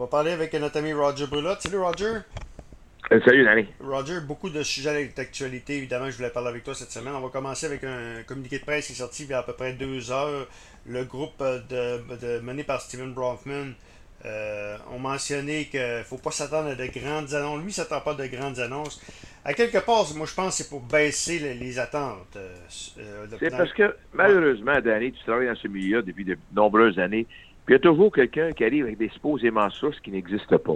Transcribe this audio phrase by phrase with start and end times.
[0.00, 1.60] va parler avec notre ami Roger Brulotte.
[1.60, 2.20] Salut Roger.
[3.12, 3.66] Euh, salut Danny.
[3.80, 7.12] Roger, beaucoup de sujets d'actualité, évidemment, je voulais parler avec toi cette semaine.
[7.14, 9.42] On va commencer avec un communiqué de presse qui est sorti il y a à
[9.42, 10.46] peu près deux heures.
[10.86, 13.74] Le groupe de, de mené par Steven Bronfman
[14.24, 17.58] euh, ont mentionné qu'il ne faut pas s'attendre à de grandes annonces.
[17.58, 19.02] Lui, ne s'attend pas à de grandes annonces.
[19.44, 22.36] À quelque part, moi, je pense que c'est pour baisser les, attentes.
[22.36, 22.54] Euh,
[22.98, 27.26] euh, c'est parce que, malheureusement, Danny, tu travailles dans ce milieu depuis de nombreuses années.
[27.70, 30.74] Il y a toujours quelqu'un qui arrive avec des supposément sources qui n'existent pas.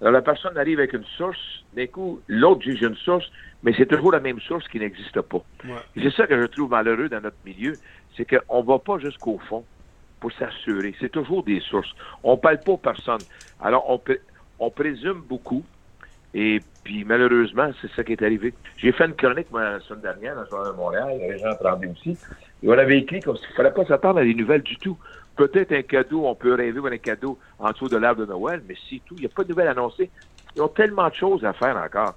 [0.00, 1.38] Alors, la personne arrive avec une source,
[1.76, 3.30] d'un coup, l'autre juge une source,
[3.62, 5.44] mais c'est toujours la même source qui n'existe pas.
[5.96, 7.78] C'est ça que je trouve malheureux dans notre milieu,
[8.16, 9.64] c'est qu'on ne va pas jusqu'au fond
[10.18, 10.92] pour s'assurer.
[10.98, 11.94] C'est toujours des sources.
[12.24, 13.22] On ne parle pas aux personnes.
[13.60, 14.00] Alors, on,
[14.58, 15.62] on présume beaucoup.
[16.34, 18.52] Et puis, malheureusement, c'est ça qui est arrivé.
[18.78, 21.52] J'ai fait une chronique, moi, la semaine dernière, dans le Journal de Montréal, les gens
[21.52, 22.18] entendu aussi.
[22.60, 24.98] Et on avait écrit comme s'il ne fallait pas s'attendre à des nouvelles du tout.
[25.36, 28.76] Peut-être un cadeau, on peut rêver d'un cadeau en dessous de l'arbre de Noël, mais
[28.88, 29.14] c'est tout.
[29.16, 30.10] Il n'y a pas de nouvelles annoncées.
[30.54, 32.14] Ils ont tellement de choses à faire encore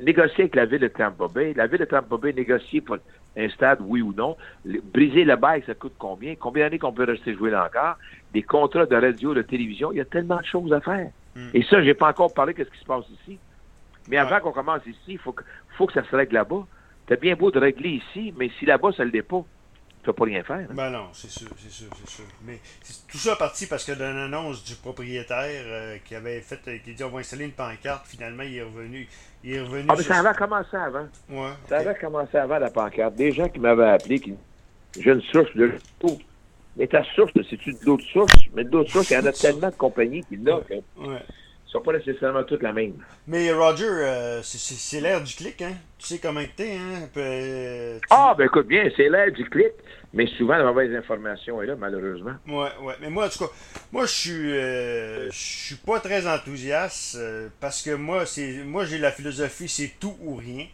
[0.00, 1.52] négocier avec la ville de Tampa Bay.
[1.54, 2.96] La ville de Tampa Bay négocier pour
[3.36, 4.36] un stade, oui ou non.
[4.64, 6.34] Briser le bail, ça coûte combien?
[6.36, 7.96] Combien d'années qu'on peut rester jouer là encore?
[8.32, 9.92] Des contrats de radio, de télévision.
[9.92, 11.10] Il y a tellement de choses à faire.
[11.34, 11.48] Hmm.
[11.52, 13.38] Et ça, j'ai pas encore parlé de ce qui se passe ici.
[14.08, 15.42] Mais avant qu'on commence ici, il faut que,
[15.76, 16.66] faut que ça se règle là-bas.
[17.08, 19.44] C'est bien beau de régler ici, mais si là-bas, ça le l'est pas,
[20.04, 20.66] tu vas pas rien faire.
[20.70, 22.24] Ben non, c'est sûr, c'est sûr, c'est sûr.
[22.44, 22.60] Mais
[23.10, 27.02] tout ça parti parce que d'une annonce du propriétaire euh, qui avait fait, qui dit
[27.04, 29.08] on va installer une pancarte, finalement il est revenu.
[29.42, 31.06] Il est revenu ah, mais ça avait commencé avant.
[31.30, 33.14] Ouais, Ça avait commencé avant la pancarte.
[33.14, 34.34] Des gens qui m'avaient appelé, qui
[34.98, 36.18] j'ai une source de tout.
[36.76, 38.34] Mais ta source, c'est-tu d'autres sources?
[38.54, 40.62] Mais d'autres sources, il y en a tellement de compagnies qui l'ont.
[40.98, 41.22] Ouais
[41.66, 42.94] sont pas nécessairement toutes la même.
[43.26, 45.72] Mais Roger, euh, c'est l'ère du clic, hein?
[45.98, 47.08] Tu sais comment t'es, hein?
[47.16, 49.72] Euh, ah, ben écoute bien, c'est l'ère du clic,
[50.12, 52.34] mais souvent la mauvaise information est là, malheureusement.
[52.46, 52.94] Ouais, ouais.
[53.00, 53.50] Mais moi, en tout cas,
[53.92, 57.18] moi, je suis, euh, je suis pas très enthousiaste
[57.60, 60.66] parce que moi, c'est, moi, j'ai la philosophie, c'est tout ou rien.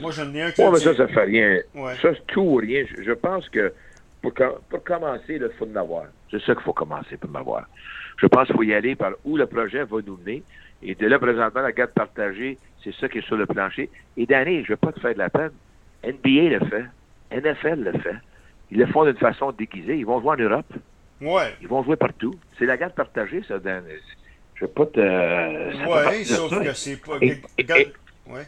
[0.00, 0.62] moi, j'en ai un qui.
[0.62, 1.58] Ouais, mais ça, ça fait rien.
[2.00, 2.84] Ça, c'est tout ou rien.
[2.98, 3.72] Je, pense que
[4.22, 4.32] pour,
[4.70, 6.04] pour commencer, il faut en avoir.
[6.30, 7.66] C'est ça qu'il faut commencer pour m'avoir.
[8.16, 10.42] Je pense qu'il faut y aller par où le projet va nous mener.
[10.82, 13.90] Et de là, présentement, la garde partagée, c'est ça qui est sur le plancher.
[14.16, 15.50] Et d'année, je ne vais pas te faire de la peine.
[16.04, 16.84] NBA le fait.
[17.30, 18.16] NFL le fait.
[18.70, 19.98] Ils le font d'une façon déguisée.
[19.98, 20.72] Ils vont jouer en Europe.
[21.20, 21.54] Ouais.
[21.60, 22.34] Ils vont jouer partout.
[22.58, 23.84] C'est la garde partagée, ça, Dan.
[24.54, 26.08] Je ne vais pas te.
[26.08, 27.18] Oui, sauf que c'est pas.
[27.18, 28.46] ouais.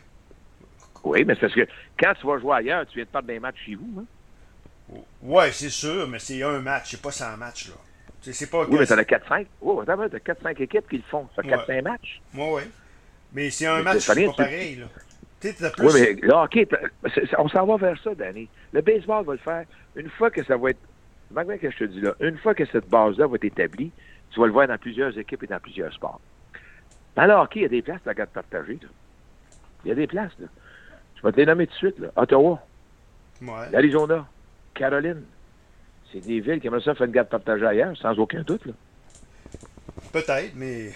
[1.05, 1.67] Oui, mais c'est parce que
[1.99, 4.01] quand tu vas jouer ailleurs, tu viens de perdre des matchs chez vous.
[4.01, 4.99] Hein?
[5.23, 7.69] Oui, c'est sûr, mais c'est un match, c'est pas 100 matchs.
[7.69, 7.75] Là.
[8.21, 9.47] C'est pas oui, mais t'en as 4-5.
[9.61, 11.29] Oh, t'as 4-5 équipes qui le font.
[11.37, 12.21] Ça 4-5 matchs.
[12.35, 12.63] Oui, oui.
[13.33, 14.77] Mais c'est un match, c'est pas pareil.
[14.77, 14.87] Là.
[15.41, 15.55] Plus...
[15.79, 16.67] Oui, mais là, OK,
[17.39, 18.49] on s'en va vers ça, Danny.
[18.73, 19.65] Le baseball va le faire.
[19.95, 20.81] Une fois que ça va être.
[21.31, 23.93] Malgré que je te dis là, une fois que cette base-là va être établie,
[24.31, 26.21] tu vas le voir dans plusieurs équipes et dans plusieurs sports.
[27.15, 28.79] Dans le hockey, il y a des places, la garde partagée.
[28.81, 28.89] Là.
[29.85, 30.33] Il y a des places.
[30.39, 30.47] Là.
[31.17, 31.99] Je vais te les nommer tout de suite.
[31.99, 32.09] Là.
[32.17, 32.63] Ottawa,
[33.43, 33.71] ouais.
[33.71, 34.27] l'Arizona,
[34.75, 35.23] Caroline,
[36.13, 38.65] c'est des villes qui aimeraient ça faire une garde partagée ailleurs, sans aucun doute.
[38.67, 38.73] Là.
[40.13, 40.91] Peut-être, mais.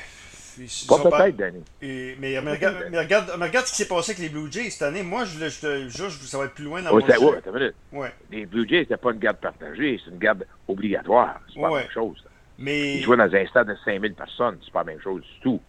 [0.86, 1.62] Pas peut-être, Danny.
[1.80, 4.82] mais, mais, regarde, mais, regarde, regarde, ce qui s'est passé avec les Blue Jays cette
[4.82, 5.02] année.
[5.02, 8.68] Moi, je, je, je, ça va être plus loin dans mon ouais, ouais, Les Blue
[8.68, 11.40] Jays, c'était pas une garde partagée, c'est une garde obligatoire.
[11.52, 12.22] C'est pas la même chose.
[12.58, 12.96] Mais...
[12.96, 15.60] Ils jouaient dans un stade de 5000 personnes, c'est pas la même chose du tout.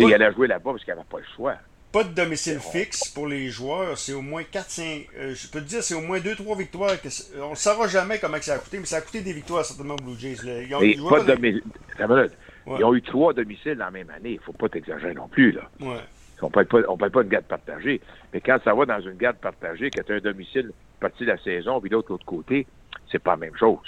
[0.00, 1.56] Ils allaient jouer là-bas parce qu'ils n'avaient pas le choix
[1.94, 3.96] pas de domicile fixe pour les joueurs.
[3.96, 5.06] C'est au moins 4-5.
[5.16, 7.00] Euh, je peux te dire, c'est au moins 2-3 victoires.
[7.00, 7.08] Que
[7.40, 9.94] on ne saura jamais comment ça a coûté, mais ça a coûté des victoires certainement
[9.94, 10.36] aux Blue Jays.
[10.42, 12.32] Ils ont, pas de
[12.66, 14.30] Ils ont eu trois domiciles dans la même année.
[14.30, 15.52] Il ne faut pas t'exagérer non plus.
[15.52, 15.70] Là.
[15.80, 16.00] Ouais.
[16.42, 16.66] On ne parle
[17.10, 18.00] pas, d'une garde partagée.
[18.32, 21.30] Mais quand ça va dans une garde partagée, que tu as un domicile partie de
[21.30, 22.66] la saison, puis l'autre, l'autre côté,
[23.10, 23.78] c'est pas la même chose.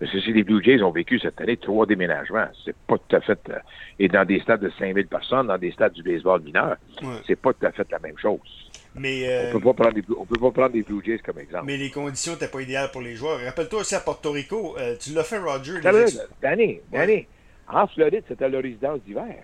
[0.00, 3.16] Parce que si les Blue Jays ont vécu cette année trois déménagements, c'est pas tout
[3.16, 3.38] à fait.
[3.50, 3.58] Euh,
[3.98, 6.76] et dans des stades de 5000 personnes, dans des stades du baseball mineur,
[7.26, 8.40] c'est pas tout à fait la même chose.
[8.94, 11.38] Mais euh, on peut pas prendre des, on peut pas prendre des Blue Jays comme
[11.38, 11.66] exemple.
[11.66, 13.40] Mais les conditions n'étaient pas idéales pour les joueurs.
[13.40, 15.80] Rappelle-toi aussi à Porto Rico, euh, tu l'as fait, Roger.
[16.40, 17.26] Danny, Danny,
[17.68, 19.36] en Floride, c'était leur résidence d'hiver.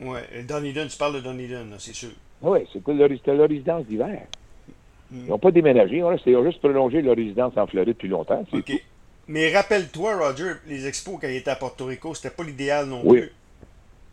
[0.00, 2.10] Oui, Dunedin, tu parles de Dunedin, c'est sûr.
[2.40, 4.22] Oui, c'était leur, leur résidence d'hiver.
[5.10, 5.22] Hmm.
[5.24, 6.04] Ils n'ont pas déménagé, ils
[6.36, 8.44] ont juste prolongé leur résidence en Floride depuis longtemps.
[8.52, 8.72] OK.
[9.28, 13.02] Mais rappelle-toi, Roger, les expos quand il était à Porto Rico, c'était pas l'idéal non
[13.06, 13.30] plus.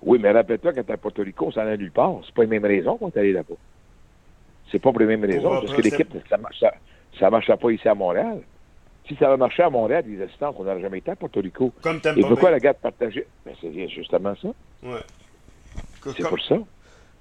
[0.02, 2.20] Oui, mais rappelle-toi quand tu à Porto Rico, ça n'allait nulle part.
[2.26, 3.56] C'est pas les mêmes raisons qu'on est allé là-bas.
[4.72, 5.50] C'est pas pour les mêmes raisons.
[5.62, 8.42] Parce que l'équipe, ça ne marchait pas ici à Montréal.
[9.08, 11.72] Si ça avait marché à Montréal, les assistants, on n'aurait jamais été à Porto Rico.
[11.82, 13.26] Comme Et pourquoi la garde partagée?
[13.46, 14.50] Ben, c'est justement ça.
[14.84, 15.00] Ouais.
[16.04, 16.58] C'est pour ça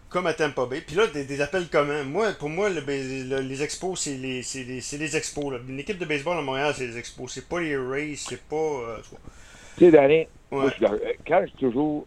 [0.08, 0.80] comme à Tampa Bay.
[0.86, 2.04] Puis là, des, appels communs.
[2.04, 5.54] Moi, pour moi, les expos, c'est les, les, les, expos.
[5.68, 7.32] Une équipe de baseball à Montréal, c'est les expos.
[7.32, 8.56] C'est pas les Rays, c'est pas.
[8.56, 8.98] Euh,
[9.76, 12.06] Tu sais, Danny, quand je toujours,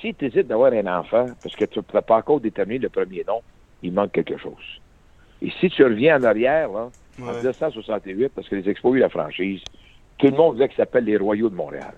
[0.00, 3.24] si tu hésites d'avoir un enfant, parce que tu n'as pas encore déterminé le premier
[3.26, 3.42] nom,
[3.82, 4.80] il manque quelque chose.
[5.42, 6.90] Et si tu reviens en arrière, là,
[7.20, 9.60] en 1968, parce que les Expos ont eu la franchise,
[10.18, 11.94] tout le monde disait que ça s'appelle les Royaux de Montréal.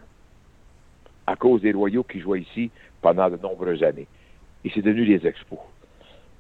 [1.27, 2.71] À cause des Royaux qui jouaient ici
[3.01, 4.07] pendant de nombreuses années.
[4.65, 5.59] Et c'est devenu les Expos.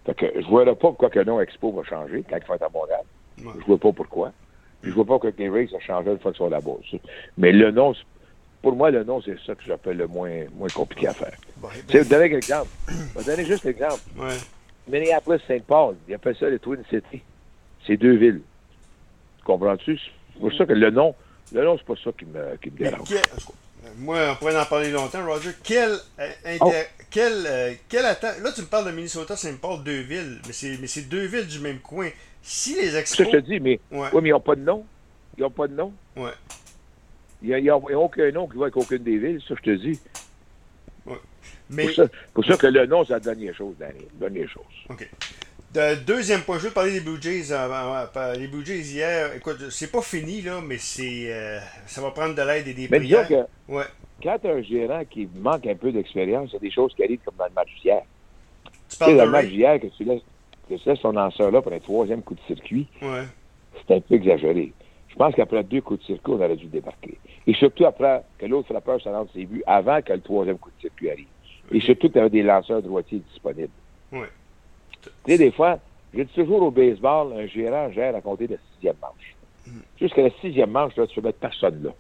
[0.06, 2.54] Fait que je ne vois pas pourquoi le nom Expo va changer quand il faut
[2.54, 3.02] être à Montréal.
[3.38, 4.32] Je ne vois pas pourquoi.
[4.82, 6.72] Je ne vois pas pourquoi les Rays a changé une fois qu'ils sont là-bas.
[7.36, 7.94] Mais le nom,
[8.62, 11.36] pour moi, le nom, c'est ça que j'appelle le moins, moins compliqué à faire.
[11.58, 12.68] Ben, tu sais, vous donner un exemple.
[12.88, 14.00] Je vais donner juste un exemple.
[14.88, 17.22] Minneapolis-Saint Paul, ils appellent ça les Twin Cities.
[17.86, 18.40] C'est deux villes.
[19.44, 19.98] Comprends-tu?
[20.32, 21.14] C'est pour ça que le nom,
[21.52, 23.08] le nom, c'est pas ça qui me, qui me dérange.
[23.98, 25.50] Moi, on pourrait en parler longtemps, Roger.
[25.62, 26.72] Quel, euh, oh.
[27.10, 28.02] quel, euh, quel.
[28.02, 31.46] Là, tu me parles de Minnesota-Saint Paul, deux villes, mais c'est, mais c'est deux villes
[31.46, 32.08] du même coin.
[32.42, 33.26] Si les expos.
[33.26, 34.08] Ça, je te dis, mais, ouais.
[34.12, 34.84] mais ils n'ont pas de nom.
[35.36, 35.92] Ils n'ont pas de nom.
[36.16, 36.32] Ouais.
[37.42, 39.76] Il n'y a, a, aucun nom qui va avec aucune des villes, ça, je te
[39.76, 40.00] dis.
[41.06, 41.16] Ouais.
[41.70, 41.86] Mais...
[41.86, 42.04] Pour, ça,
[42.34, 44.06] pour ça que le nom, c'est la dernière chose, Danny.
[44.14, 44.64] Dernière chose.
[44.88, 45.08] OK
[46.06, 47.52] deuxième point, je veux parler des Blue Jays.
[47.52, 52.10] Euh, les Blue Jays hier, écoute, c'est pas fini, là, mais c'est euh, ça va
[52.10, 53.28] prendre de l'aide et des mais prières.
[53.28, 53.84] Que ouais.
[54.22, 56.92] Quand tu as un gérant qui manque un peu d'expérience, il y a des choses
[56.94, 58.02] qui arrivent comme dans le match d'hier.
[58.88, 60.22] Tu, sais, dans le match d'hier, que tu laisses,
[60.68, 63.24] que tu laisses ton lanceur là pour un troisième coup de circuit, ouais.
[63.86, 64.72] c'est un peu exagéré.
[65.08, 67.18] Je pense qu'après deux coups de circuit, on aurait dû débarquer.
[67.46, 70.70] Et surtout après que l'autre frappeur se lance ses buts avant que le troisième coup
[70.70, 71.26] de circuit arrive.
[71.72, 73.70] Et surtout que tu avais des lanceurs droitiers disponibles.
[74.12, 74.28] Ouais.
[75.02, 75.78] Tu sais, des fois,
[76.14, 79.36] je dis toujours au baseball, un gérant gère à compter de la sixième manche.
[79.66, 79.80] Mm.
[80.00, 81.90] Jusqu'à la sixième manche, là, tu peux mettre personne là.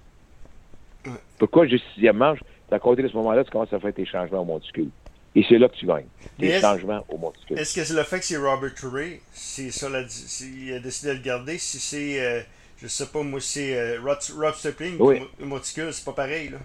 [1.38, 2.40] Pourquoi j'ai sixième manche?
[2.70, 4.90] À compter de ce moment-là, tu commences à faire tes changements au monticule.
[5.34, 6.06] Et c'est là que tu gagnes.
[6.38, 7.58] Tes changements au monticule.
[7.58, 11.12] Est-ce que c'est le fait que c'est Robert Touré, c'est ça, la, il a décidé
[11.12, 11.58] de le garder?
[11.58, 12.40] Si c'est, euh,
[12.80, 16.58] je sais pas, moi, c'est euh, Rob, Stepling, le monticule, c'est pas pareil, là.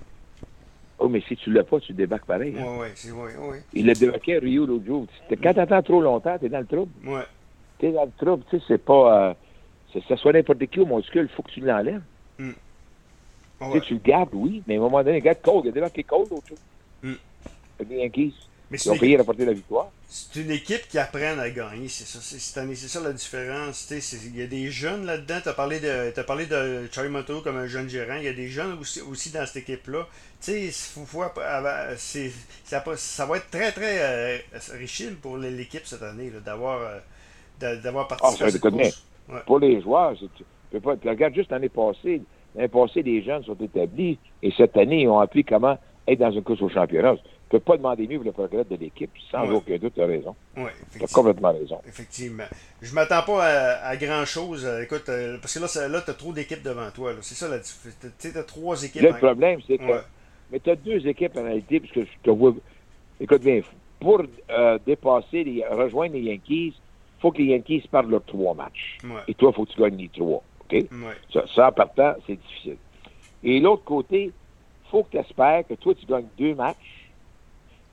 [1.06, 2.56] Oh, mais si tu l'as pas, tu débarques pareil.
[2.58, 2.66] Hein?
[2.80, 3.48] Oui, oui, oui.
[3.48, 3.64] Ouais.
[3.74, 5.06] Il l'a débarqué à Rio l'autre jour.
[5.30, 6.92] Quand tu attends trop longtemps, tu es dans le trouble.
[7.06, 7.22] Oui.
[7.78, 8.44] Tu es dans le trouble.
[8.50, 9.36] Tu sais, c'est pas.
[9.94, 12.02] Euh, ça soit n'importe qui au monticule, il faut que tu l'enlèves.
[12.40, 12.52] Mm.
[13.84, 16.26] Tu le gardes, oui, mais à un moment donné, regarde Cole, il a débarqué Cole
[16.32, 16.58] l'autre jour.
[17.04, 17.14] Mm.
[17.88, 18.34] Les Yankees.
[18.72, 19.90] Mais Ils ont payé à porter la victoire.
[20.08, 22.20] C'est une équipe qui apprend à gagner, c'est ça.
[22.22, 23.92] C'est ça la différence.
[23.92, 25.40] Il y a des jeunes là-dedans.
[25.44, 28.16] Tu as, parlé de, as parlé de Charlie Moto comme un jeune gérant.
[28.16, 30.08] Il y a des jeunes aussi, aussi dans cette équipe-là.
[30.42, 32.32] Tu sais,
[32.64, 34.38] ça, ça va être très, très euh,
[34.74, 39.06] riche pour l'équipe cette année d'avoir euh, d'avoir ah, participé à cette course.
[39.46, 40.98] Pour les joueurs, tu peux pas.
[40.98, 42.22] Tu regardes juste l'année passée.
[42.56, 45.78] L'année passée, les jeunes sont établis et cette année, ils ont appris comment
[46.08, 47.16] être dans une course au championnat
[47.46, 49.12] ne peux pas demander mieux pour le progrès de l'équipe.
[49.32, 50.36] Sans aucun doute, tu as raison.
[50.58, 51.80] Oui, Tu as complètement raison.
[51.88, 52.46] Effectivement.
[52.82, 53.46] Je ne m'attends pas
[53.84, 54.66] à, grand-chose.
[54.66, 57.14] Euh, écoute, euh, parce que là, là tu as trop d'équipes devant toi.
[57.22, 57.60] C'est ça la.
[57.60, 59.02] Tu as trois équipes.
[59.02, 60.02] le problème, c'est que.
[60.52, 62.54] Mais tu as deux équipes en réalité, puisque je te vois.
[63.20, 63.62] Écoute bien,
[64.00, 68.54] pour euh, dépasser, les, rejoindre les Yankees, il faut que les Yankees perdent leurs trois
[68.54, 68.98] matchs.
[69.28, 70.44] Et toi, il faut que tu gagnes les trois.
[70.62, 70.86] OK?
[71.32, 72.78] Ça, ça, en partant, c'est difficile.
[73.44, 77.05] Et l'autre côté, il faut que tu espères que toi, tu gagnes deux matchs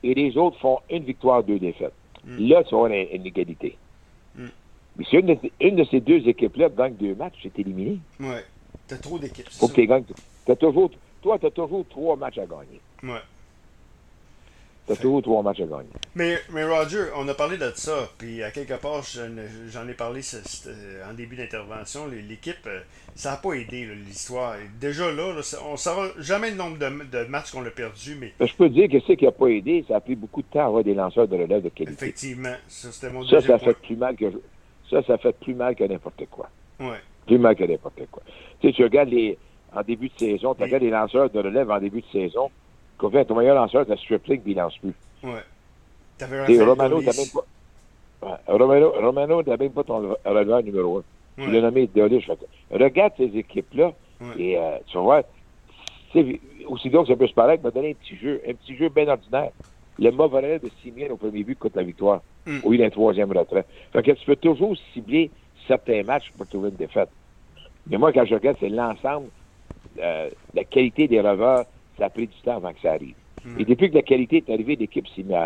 [0.02, 1.92] et les autres font une victoire, deux défaites.
[2.24, 2.38] Hmm.
[2.38, 3.76] Là, tu vas avoir une, égalité.
[4.36, 4.48] Hmm.
[4.96, 7.98] Mais si une de, ces deux équipes-là gagne deux matchs, c'est éliminé.
[8.20, 8.36] Oui.
[8.88, 9.48] Tu as trop d'équipes.
[9.50, 10.04] Faut que tu gagnes.
[10.58, 10.90] toujours,
[11.22, 12.80] toi, tu as toujours trois matchs à gagner.
[13.02, 13.18] Oui.
[14.86, 15.90] T'as toujours trois matchs à gagner.
[16.16, 19.02] Mais, mais Roger, on a parlé de ça, puis à quelque part,
[19.70, 20.22] j'en ai parlé
[21.08, 22.80] en début d'intervention, l'équipe, euh,
[23.14, 24.56] ça n'a pas aidé l'histoire.
[24.80, 25.34] Déjà là,
[25.68, 28.32] on ne saura jamais le nombre de, matchs qu'on a perdu, mais...
[28.40, 30.64] Je peux dire que ce qui n'a pas aidé, ça a pris beaucoup de temps
[30.64, 31.92] à avoir des lanceurs de relève de qualité.
[31.92, 34.32] Effectivement, ça c'était mon ça, ça fait plus mal que
[34.90, 36.50] ça, ça fait plus mal que n'importe quoi.
[36.80, 36.98] Ouais.
[37.26, 38.22] Plus mal que n'importe quoi.
[38.60, 39.38] Tu sais, tu regardes les
[39.74, 42.50] en début de saison, tu regardes les lanceurs de relève en début de saison,
[43.02, 44.94] Couvert, ton meilleur lanceur de la Strip League, il lance plus.
[45.24, 45.40] Ouais.
[46.18, 48.40] T'avais Romano, t'as même pas.
[48.46, 51.02] Romano, Romano t'as même pas ton releveur numéro un.
[51.36, 52.30] Tu l'as nommé Deolish.
[52.70, 53.92] Regarde ces équipes-là
[54.38, 55.22] et euh, tu vas voir.
[56.68, 59.08] Aussi donc ça peut se paraître, m'a donné un petit jeu, un petit jeu bien
[59.08, 59.50] ordinaire.
[59.98, 62.20] Le mauvais de Simien au premier but coûte la victoire.
[62.46, 62.58] Mm.
[62.62, 63.64] Ou il a un troisième retrait.
[63.92, 65.28] Fait que tu peux toujours cibler
[65.66, 67.08] certains matchs pour trouver une défaite.
[67.88, 69.26] Mais moi, quand je regarde, c'est l'ensemble,
[70.00, 71.64] euh, la qualité des revers,
[71.98, 73.14] ça a pris du temps avant que ça arrive.
[73.44, 73.58] Hmm.
[73.58, 75.36] Et depuis que la qualité est arrivée, l'équipe s'est mise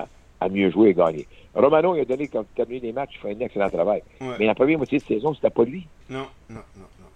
[0.40, 1.26] à, mieux jouer et gagner.
[1.54, 4.02] Romano, il a donné, comme terminé les matchs, il fait un excellent travail.
[4.20, 5.86] Mais la première moitié de saison, c'était pas lui.
[6.10, 7.06] Non, non, non, non.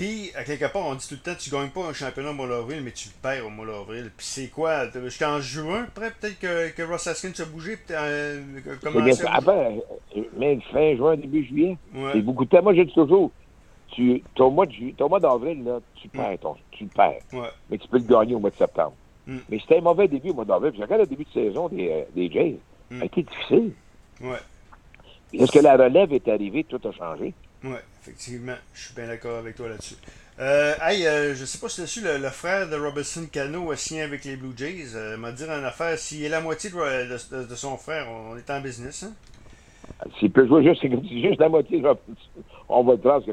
[0.00, 2.32] Puis, à quelque part, on dit tout le temps, tu gagnes pas un championnat au
[2.32, 4.10] mois d'avril, mais tu le perds au mois d'avril.
[4.16, 4.86] Puis c'est quoi?
[4.86, 8.40] J'étais en juin, après, peut-être que, que Ross Haskins s'est bougé, euh,
[8.82, 9.30] comment ça?
[9.30, 9.76] Avant,
[10.38, 11.76] mais fin juin, début juillet.
[12.12, 12.62] C'est beaucoup de temps.
[12.62, 13.30] Moi, j'ai dit toujours,
[13.92, 14.66] tu, ton mois
[15.20, 16.10] d'avril, là, tu mm.
[16.10, 17.20] perds, ton, tu le perds.
[17.70, 18.94] Mais tu peux le gagner au mois de septembre.
[19.26, 19.38] Mm.
[19.48, 20.72] Mais c'était un mauvais début au mois d'avril.
[20.76, 22.58] Je regarde le début de saison des, euh, des Jays.
[22.90, 23.72] Ça a été difficile.
[24.20, 24.38] Ouais.
[25.32, 27.32] Est-ce que la relève est arrivée, tout a changé?
[27.62, 28.56] Oui, effectivement.
[28.74, 29.96] Je suis bien d'accord avec toi là-dessus.
[30.40, 33.70] Euh, hey, euh, je sais pas si tu su, le, le, frère de Robinson Cano
[33.70, 34.96] a signé avec les Blue Jays.
[34.96, 38.50] Euh, m'a dit en affaire, s'il est la moitié de, de, son frère, on est
[38.50, 39.02] en business.
[39.02, 39.12] Hein?
[40.18, 41.82] S'il peut jouer juste, juste la moitié,
[42.68, 43.32] on va le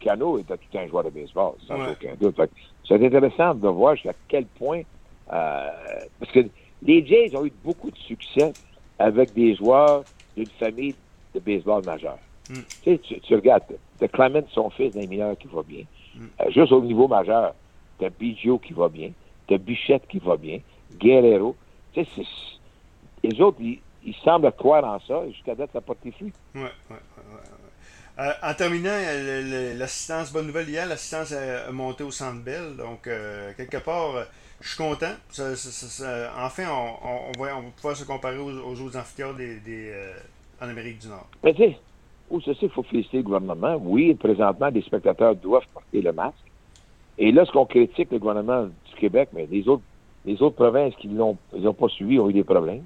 [0.00, 2.36] Cano était tout un joueur de baseball, sans aucun doute.
[2.86, 4.82] C'est intéressant de voir jusqu'à quel point.
[5.32, 5.68] Euh,
[6.18, 6.40] parce que
[6.82, 8.52] les Jays ont eu beaucoup de succès
[8.98, 10.04] avec des joueurs
[10.36, 10.94] d'une famille
[11.34, 12.18] de baseball majeur.
[12.48, 12.62] Hmm.
[12.82, 13.64] Tu, sais, tu, regardes,
[14.00, 15.84] tu Clement, son fils, d'un mineur qui va bien.
[16.14, 16.26] Hmm.
[16.40, 17.54] Euh, juste au niveau majeur,
[17.98, 19.10] tu as Biggio qui va bien,
[19.46, 20.60] tu as Bichette qui va bien,
[20.98, 21.54] Guerrero.
[21.92, 22.22] Tu sais,
[23.22, 26.32] les autres, ils, semblent croire en ça, jusqu'à date, ça n'a pas été fruit.
[26.54, 27.57] Ouais, ouais, ouais,
[28.18, 28.96] euh, en terminant,
[29.76, 32.76] l'assistance, bonne nouvelle hier, l'assistance a monté au Centre Bell.
[32.76, 34.26] Donc, euh, quelque part,
[34.60, 35.14] je suis content.
[36.38, 39.92] enfin, on, on, va, on, pouvoir se comparer aux, autres amphithéâtres des,
[40.60, 41.26] en Amérique du Nord.
[41.44, 41.78] Mais tu sais,
[42.44, 43.76] ceci, il faut féliciter le gouvernement.
[43.80, 46.36] Oui, présentement, les spectateurs doivent porter le masque.
[47.18, 49.82] Et là, ce qu'on critique le gouvernement du Québec, mais les autres,
[50.24, 51.36] les autres provinces qui ne l'ont
[51.74, 52.84] pas suivi ont eu des problèmes.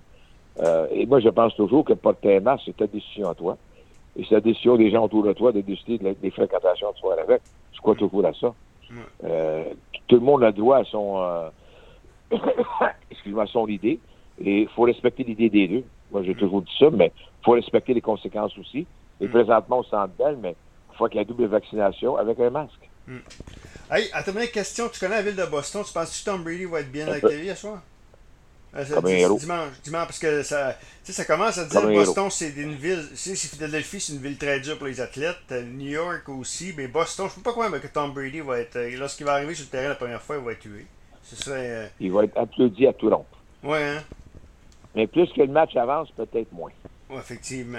[0.61, 3.57] Euh, et moi, je pense toujours que porter un masque, c'est ta décision à toi.
[4.17, 7.17] Et c'est la décision des gens autour de toi de décider des fréquentations de soir
[7.19, 7.41] avec.
[7.73, 8.55] Je crois toujours à ça.
[9.25, 9.65] Euh,
[10.07, 11.49] tout le monde a droit à son, euh,
[13.11, 13.99] excuse-moi, son idée.
[14.45, 15.85] Et il faut respecter l'idée des deux.
[16.11, 18.87] Moi, j'ai toujours dit ça, mais il faut respecter les conséquences aussi.
[19.21, 19.31] Et mm.
[19.31, 20.55] présentement, on sent belle, mais
[20.93, 22.91] il faut qu'il y ait double vaccination avec un masque.
[23.07, 23.19] Mm.
[23.91, 26.65] Hey, à ta question, tu connais la ville de Boston, tu penses que Tom Brady
[26.65, 27.83] va être bien accueilli ce soir?
[28.75, 28.85] Euh,
[29.39, 33.07] dimanche, dimanche, parce que ça, ça commence à dire que Boston, c'est une ville.
[33.15, 35.37] Si Philadelphie, c'est une ville très dure pour les athlètes.
[35.51, 38.77] New York aussi, mais Boston, je ne sais pas croire que Tom Brady va être.
[38.77, 40.87] Euh, lorsqu'il va arriver sur le terrain la première fois, il va être tué.
[41.23, 43.27] Ce serait, euh, Il va être applaudi à tout rond.
[43.63, 44.03] Ouais, hein?
[44.95, 46.73] Mais plus que le match avance, peut-être moins.
[47.11, 47.79] Oui, effectivement.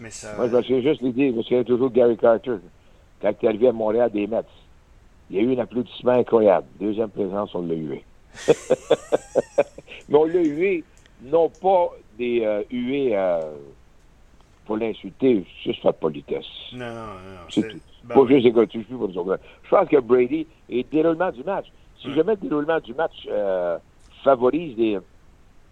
[0.00, 0.34] Mais ça...
[0.34, 2.56] Moi, je me souviens juste l'idée, je me souviens toujours de Gary Carter,
[3.22, 4.42] quand il est arrivé à Montréal des Mets.
[5.30, 6.66] Il y a eu un applaudissement incroyable.
[6.80, 8.04] Deuxième présence, on l'a hué.
[10.08, 10.84] Mais on l'a hué,
[11.22, 13.40] non pas des euh, hués euh,
[14.64, 16.46] pour l'insulter, juste par politesse.
[16.72, 17.40] Non, non, non.
[17.50, 17.78] C'est tout.
[18.04, 19.40] Ben pas juste égotique, pour nous autres.
[19.64, 21.66] Je pense que Brady et le déroulement du match.
[22.00, 23.76] Si jamais le déroulement du match euh,
[24.22, 24.98] favorise des,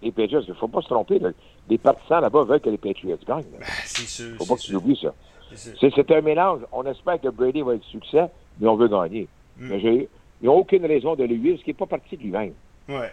[0.03, 1.21] les Patriots, il ne faut pas se tromper.
[1.69, 3.45] Les partisans là-bas veulent que les Patriots gagnent.
[3.59, 4.27] Ben, c'est sûr.
[4.27, 5.15] Il ne faut pas que tu oublies ça.
[5.55, 6.61] C'est un mélange.
[6.73, 8.27] On espère que Brady va être succès,
[8.59, 9.29] mais on veut gagner.
[9.59, 9.69] Mm.
[9.69, 10.09] Mais
[10.41, 12.53] il n'y a aucune raison de lui, parce qu'il n'est pas parti de lui-même.
[12.89, 13.07] Oui.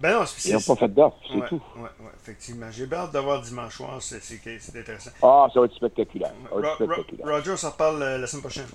[0.00, 1.60] Ben non, Ils n'ont pas fait d'offre, c'est tout.
[1.74, 2.66] Oui, ouais, effectivement.
[2.70, 5.10] J'ai hâte d'avoir dimanche soir, c'est intéressant.
[5.22, 6.32] Ah, ça va être spectaculaire.
[6.48, 7.26] Ça va être spectaculaire.
[7.26, 8.66] Roger, on s'en reparle euh, la semaine prochaine.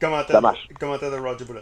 [0.00, 0.68] Commentaire, ça marche.
[0.80, 1.60] Commentaire de Roger Boulet.